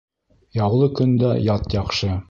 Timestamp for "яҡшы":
1.81-2.15